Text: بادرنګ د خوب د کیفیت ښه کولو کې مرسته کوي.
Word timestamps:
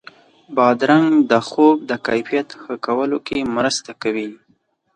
بادرنګ 0.55 1.07
د 1.31 1.33
خوب 1.47 1.77
د 1.89 1.91
کیفیت 2.07 2.49
ښه 2.61 2.73
کولو 2.85 3.17
کې 3.27 3.39
مرسته 3.55 3.91
کوي. 4.01 4.29